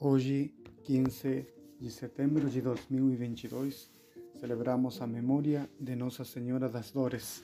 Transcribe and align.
Hoje, 0.00 0.54
15 0.84 1.44
de 1.80 1.90
setembro 1.90 2.48
de 2.48 2.60
2022, 2.60 3.90
celebramos 4.38 5.02
a 5.02 5.08
memória 5.08 5.68
de 5.80 5.96
Nossa 5.96 6.24
Senhora 6.24 6.68
das 6.68 6.92
Dores. 6.92 7.42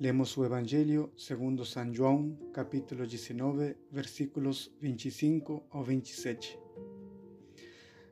Lemos 0.00 0.36
o 0.36 0.44
Evangelho 0.44 1.12
segundo 1.16 1.64
São 1.64 1.94
João, 1.94 2.36
capítulo 2.52 3.06
19, 3.06 3.76
versículos 3.92 4.72
25 4.80 5.62
ao 5.70 5.84
27. 5.84 6.58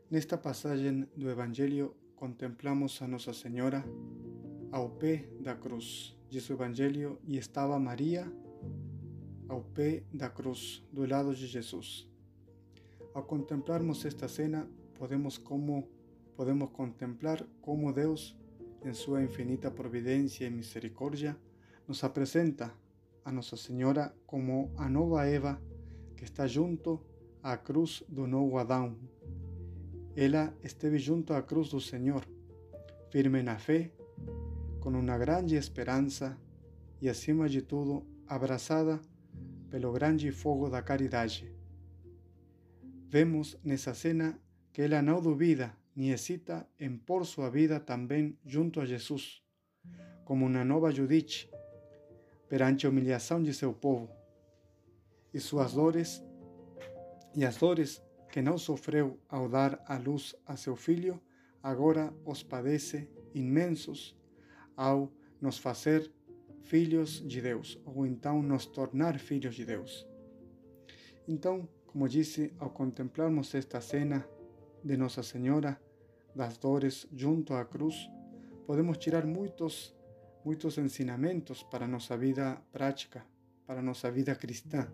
Nesta 0.08 0.38
passagem 0.38 1.08
do 1.16 1.28
Evangelho, 1.28 1.96
contemplamos 2.14 3.02
a 3.02 3.08
Nossa 3.08 3.32
Senhora 3.32 3.84
ao 4.70 4.88
pé 4.88 5.28
da 5.40 5.56
cruz. 5.56 6.16
Diz 6.28 6.48
o 6.48 6.52
Evangelho, 6.52 7.18
e 7.26 7.36
estava 7.36 7.76
Maria 7.76 8.32
ao 9.48 9.62
pé 9.62 10.04
da 10.14 10.30
cruz, 10.30 10.80
do 10.92 11.04
lado 11.04 11.34
de 11.34 11.48
Jesus. 11.48 12.08
Ao 13.12 13.24
contemplarmos 13.24 14.04
esta 14.04 14.28
cena, 14.28 14.68
podemos 14.98 15.36
como 15.36 15.88
podemos 16.36 16.70
contemplar 16.70 17.44
como 17.60 17.92
Deus, 17.92 18.34
em 18.82 18.94
sua 18.94 19.22
infinita 19.22 19.70
providência 19.70 20.46
e 20.46 20.50
misericórdia, 20.50 21.36
nos 21.86 22.02
apresenta 22.02 22.72
a 23.24 23.30
Nossa 23.30 23.56
Senhora 23.56 24.14
como 24.26 24.72
a 24.76 24.88
nova 24.88 25.26
Eva 25.26 25.60
que 26.16 26.24
está 26.24 26.46
junto 26.46 27.00
à 27.42 27.56
cruz 27.56 28.02
do 28.08 28.26
novo 28.26 28.56
Adão. 28.56 28.96
Ela 30.16 30.54
esteve 30.62 30.98
junto 30.98 31.34
à 31.34 31.42
cruz 31.42 31.68
do 31.68 31.80
Senhor, 31.80 32.24
firme 33.10 33.42
na 33.42 33.58
fé, 33.58 33.90
com 34.80 34.90
uma 34.90 35.18
grande 35.18 35.56
esperança 35.56 36.38
e, 37.02 37.08
acima 37.08 37.48
de 37.48 37.60
tudo, 37.60 38.02
abraçada 38.26 39.00
pelo 39.68 39.92
grande 39.92 40.32
fogo 40.32 40.70
da 40.70 40.80
caridade. 40.80 41.59
Vemos 43.12 43.58
nessa 43.64 43.92
cena 43.92 44.40
que 44.72 44.82
ela 44.82 45.02
não 45.02 45.20
duvida 45.20 45.76
nem 45.96 46.12
hesita 46.12 46.64
em 46.78 46.96
pôr 46.96 47.26
sua 47.26 47.50
vida 47.50 47.80
também 47.80 48.38
junto 48.46 48.80
a 48.80 48.86
Jesus, 48.86 49.42
como 50.24 50.46
uma 50.46 50.64
nova 50.64 50.92
Judite, 50.92 51.50
perante 52.48 52.86
a 52.86 52.88
humilhação 52.88 53.42
de 53.42 53.52
seu 53.52 53.72
povo. 53.72 54.08
E 55.34 55.40
suas 55.40 55.72
dores 55.72 56.22
e 57.34 57.44
as 57.44 57.56
dores 57.56 58.00
que 58.30 58.40
não 58.40 58.56
sofreu 58.56 59.18
ao 59.28 59.48
dar 59.48 59.82
a 59.88 59.98
luz 59.98 60.36
a 60.46 60.56
seu 60.56 60.76
filho, 60.76 61.20
agora 61.60 62.14
os 62.24 62.44
padece 62.44 63.10
imensos 63.34 64.16
ao 64.76 65.12
nos 65.40 65.58
fazer 65.58 66.08
filhos 66.62 67.20
de 67.26 67.40
Deus, 67.40 67.76
ou 67.84 68.06
então 68.06 68.40
nos 68.40 68.66
tornar 68.66 69.18
filhos 69.18 69.56
de 69.56 69.64
Deus. 69.64 70.06
Então, 71.26 71.68
como 71.90 72.08
disse, 72.08 72.52
ao 72.60 72.70
contemplarmos 72.70 73.52
esta 73.54 73.80
cena 73.80 74.24
de 74.84 74.96
Nossa 74.96 75.24
Senhora 75.24 75.80
das 76.32 76.56
Dores 76.56 77.08
junto 77.12 77.52
à 77.54 77.64
cruz, 77.64 78.08
podemos 78.64 78.96
tirar 78.96 79.26
muitos, 79.26 79.92
muitos 80.44 80.78
ensinamentos 80.78 81.64
para 81.64 81.88
nossa 81.88 82.16
vida 82.16 82.62
prática, 82.70 83.26
para 83.66 83.82
nossa 83.82 84.08
vida 84.08 84.36
cristã. 84.36 84.86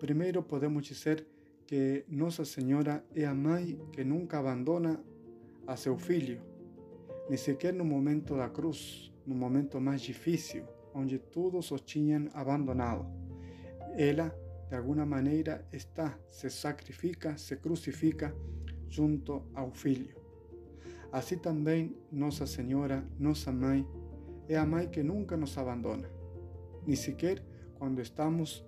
Primeiro, 0.00 0.42
podemos 0.42 0.84
dizer 0.84 1.28
que 1.64 2.04
Nossa 2.08 2.44
Senhora 2.44 3.04
é 3.14 3.24
a 3.24 3.34
mãe 3.34 3.78
que 3.92 4.02
nunca 4.02 4.40
abandona 4.40 5.00
a 5.64 5.76
seu 5.76 5.96
filho, 5.96 6.42
nem 7.28 7.38
sequer 7.38 7.72
no 7.72 7.84
momento 7.84 8.36
da 8.36 8.48
cruz, 8.48 9.12
no 9.24 9.36
momento 9.36 9.80
mais 9.80 10.02
difícil, 10.02 10.64
onde 10.92 11.20
todos 11.20 11.70
os 11.70 11.80
tinham 11.82 12.28
abandonado. 12.34 13.06
Ela 13.96 14.36
de 14.74 14.78
alguma 14.78 15.06
maneira 15.06 15.64
está, 15.72 16.18
se 16.28 16.50
sacrifica, 16.50 17.38
se 17.38 17.54
crucifica 17.56 18.34
junto 18.88 19.44
ao 19.54 19.70
Filho. 19.70 20.16
Assim 21.12 21.38
também 21.38 21.96
Nossa 22.10 22.44
Senhora, 22.44 23.06
nossa 23.16 23.52
Mãe, 23.52 23.86
é 24.48 24.56
a 24.56 24.66
que 24.86 25.00
nunca 25.00 25.36
nos 25.36 25.56
abandona, 25.56 26.10
nem 26.84 26.96
sequer 26.96 27.40
quando 27.78 28.00
estamos, 28.00 28.66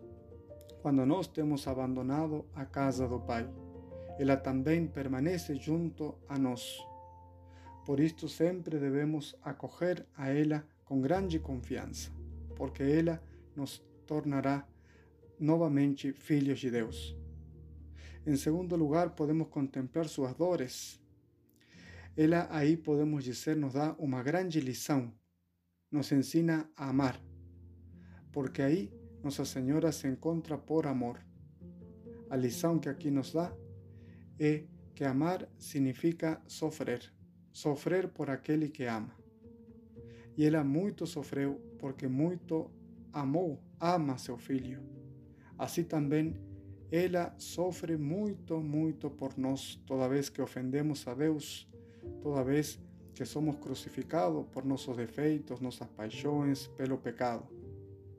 quando 0.81 1.05
nós 1.05 1.27
temos 1.27 1.67
abandonado 1.67 2.47
a 2.55 2.65
casa 2.65 3.09
do 3.09 3.19
Pai. 3.19 3.51
Ela 4.17 4.37
também 4.37 4.87
permanece 4.87 5.57
junto 5.57 6.15
a 6.29 6.39
nós. 6.39 6.79
Por 7.85 7.99
isto 7.99 8.29
sempre 8.29 8.79
devemos 8.79 9.35
acolher 9.43 10.07
a 10.17 10.29
ela 10.29 10.65
com 10.85 11.01
grande 11.01 11.41
confiança, 11.41 12.13
porque 12.55 12.85
ela 12.85 13.21
nos 13.57 13.85
tornará 14.07 14.65
novamente 15.39 16.13
filhos 16.13 16.61
de 16.61 16.71
Deus. 16.71 17.17
Em 18.27 18.37
segundo 18.37 18.75
lugar, 18.77 19.11
podemos 19.15 19.49
contemplar 19.49 20.09
suas 20.09 20.35
dores. 20.35 21.01
Ela 22.17 22.49
aí 22.51 22.77
podemos 22.77 23.23
dizer 23.23 23.57
nos 23.57 23.75
dá 23.75 23.95
uma 23.99 24.23
grande 24.23 24.59
lição, 24.61 25.13
nos 25.91 26.11
ensina 26.11 26.69
a 26.75 26.89
amar, 26.89 27.23
porque 28.33 28.63
aí 28.63 28.91
Nossa 29.23 29.45
Senhora 29.45 29.93
se 29.93 30.09
encontra 30.09 30.57
por 30.59 30.87
amor. 30.87 31.21
A 32.29 32.37
lição 32.37 32.79
que 32.79 32.89
aqui 32.89 33.11
nos 33.11 33.33
dá 33.33 33.55
é 34.41 34.65
que 34.95 35.05
amar 35.05 35.49
significa 35.59 36.43
sofrer, 36.49 37.13
sofrer 37.53 38.09
por 38.09 38.31
aquele 38.31 38.69
que 38.69 38.85
ama. 38.85 39.15
E 40.37 40.45
ela 40.45 40.65
muito 40.65 41.07
sofreu 41.07 41.61
porque 41.79 42.09
muito 42.09 42.71
amou, 43.13 43.63
ama 43.79 44.19
seu 44.19 44.37
filho. 44.37 45.06
Assim 45.59 45.85
também 45.85 46.35
ela 46.91 47.35
sofre 47.39 47.97
muito, 47.97 48.61
muito 48.61 49.11
por 49.11 49.37
nós 49.37 49.77
toda 49.87 50.09
vez 50.09 50.29
que 50.29 50.41
ofendemos 50.41 51.07
a 51.09 51.15
Deus, 51.15 51.69
toda 52.23 52.45
vez 52.45 52.79
que 53.15 53.25
somos 53.25 53.57
crucificados 53.57 54.47
por 54.53 54.65
nossos 54.65 54.97
defeitos, 54.97 55.61
nossas 55.61 55.89
paixões, 55.89 56.67
pelo 56.69 56.99
pecado. 56.99 57.47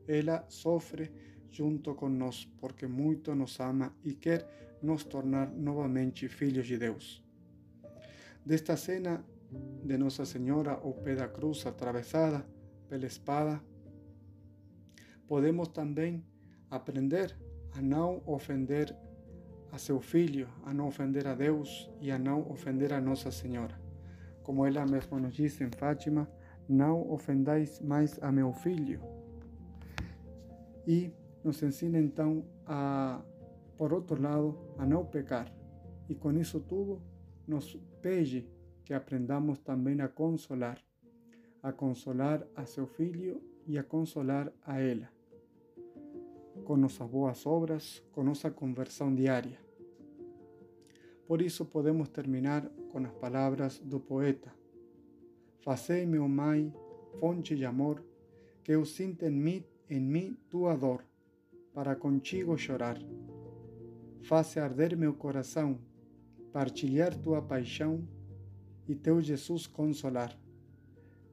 Ela 0.08 0.46
sofre 0.50 1.12
junto 1.52 1.96
com 1.96 2.10
nós 2.10 2.46
porque 2.60 2.88
muito 2.88 3.34
nos 3.36 3.60
ama 3.60 3.94
e 4.04 4.14
quer 4.14 4.78
nos 4.82 5.04
tornar 5.04 5.50
novamente 5.52 6.28
filhos 6.28 6.68
de 6.68 6.78
Deus. 6.78 7.24
Desta 8.46 8.76
cena 8.76 9.24
de 9.84 9.98
Nossa 9.98 10.26
Senhora 10.26 10.72
ao 10.72 10.94
pé 10.94 11.16
da 11.16 11.28
cruz 11.28 11.66
atravessada 11.66 12.46
pela 12.90 13.06
espada, 13.06 13.62
podemos 15.28 15.68
também 15.70 16.24
aprender 16.70 17.36
a 17.72 17.82
não 17.82 18.22
ofender 18.26 18.96
a 19.72 19.78
seu 19.78 20.00
filho, 20.00 20.48
a 20.64 20.74
não 20.74 20.88
ofender 20.88 21.28
a 21.28 21.36
Deus 21.36 21.90
e 22.02 22.12
a 22.12 22.18
não 22.18 22.50
ofender 22.50 22.94
a 22.94 23.02
Nossa 23.02 23.32
Senhora. 23.32 23.80
Como 24.44 24.66
ela 24.66 24.86
mesma 24.86 25.20
nos 25.20 25.36
diz 25.36 25.60
em 25.60 25.70
Fátima, 25.70 26.30
não 26.68 27.10
ofendais 27.12 27.82
mais 27.82 28.22
a 28.22 28.32
meu 28.32 28.54
filho. 28.54 29.02
E 30.88 31.12
nos 31.44 31.62
ensina 31.62 32.00
então 32.00 32.46
a, 32.66 33.22
por 33.78 33.94
outro 33.94 34.22
lado, 34.22 34.58
a 34.78 34.86
não 34.86 35.06
pecar. 35.06 35.52
E 36.10 36.16
com 36.16 36.32
isso 36.32 36.60
tudo, 36.62 37.02
nos 37.46 37.76
pede 38.02 38.50
que 38.86 38.94
aprendamos 38.94 39.60
também 39.60 40.00
a 40.00 40.08
consolar, 40.08 40.80
a 41.62 41.74
consolar 41.74 42.46
a 42.56 42.66
seu 42.66 42.88
filho 42.88 43.42
e 43.66 43.78
a 43.78 43.84
consolar 43.84 44.52
a 44.66 44.80
ela 44.80 45.17
com 46.68 46.76
nossas 46.76 47.08
boas 47.08 47.46
obras, 47.46 48.04
com 48.12 48.22
nossa 48.22 48.52
conversão 48.52 49.16
diária. 49.16 49.58
Por 51.26 51.42
isso 51.42 51.64
podemos 51.64 52.10
terminar 52.10 52.70
com 52.92 52.98
as 52.98 53.14
palavras 53.14 53.80
do 53.80 54.02
poeta: 54.02 54.54
Fazei-me, 55.62 56.20
Mãe, 56.20 56.74
fonte 57.22 57.56
de 57.56 57.64
amor, 57.64 58.04
que 58.66 58.74
eu 58.74 58.84
sinta 58.84 59.28
em 59.28 59.32
mim, 59.32 59.64
em 59.90 60.02
mim 60.02 60.38
tua 60.50 60.76
dor, 60.76 61.06
para 61.74 61.96
contigo 61.96 62.58
chorar. 62.58 62.98
Faça 64.24 64.62
arder 64.62 64.98
meu 64.98 65.14
coração, 65.14 65.80
partilhar 66.52 67.16
tua 67.16 67.42
paixão 67.42 68.06
e 68.86 68.94
teu 68.94 69.22
Jesus 69.22 69.68
consolar. 69.68 70.38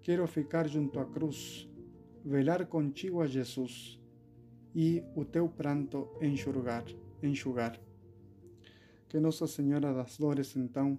Quero 0.01 0.25
ficar 0.29 0.69
junto 0.69 1.01
à 1.01 1.05
cruz, 1.05 1.69
velar 2.25 2.65
contigo 2.67 3.21
a 3.21 3.27
Jesus 3.27 3.99
e 4.75 5.03
o 5.15 5.25
teu 5.25 5.49
pranto 5.49 6.09
enxugar, 6.21 6.85
enxugar. 7.23 7.79
Que 9.09 9.21
Nossa 9.21 9.47
Senhora 9.47 9.93
das 9.95 10.19
Dores, 10.19 10.57
então, 10.57 10.99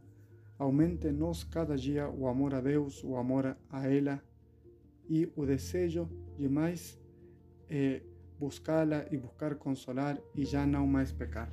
aumente 0.58 1.12
nós 1.12 1.44
cada 1.44 1.76
dia 1.76 2.10
o 2.10 2.28
amor 2.28 2.54
a 2.54 2.62
Deus, 2.62 3.04
o 3.04 3.18
amor 3.18 3.58
a 3.70 3.88
ela 3.88 4.24
e 5.10 5.30
o 5.36 5.46
desejo 5.46 6.10
de 6.38 6.48
mais 6.48 6.98
eh, 7.70 8.02
buscá-la 8.40 9.06
e 9.12 9.18
buscar 9.18 9.56
consolar 9.56 10.18
e 10.34 10.46
já 10.46 10.66
não 10.66 10.88
mais 10.88 11.12
pecar. 11.12 11.52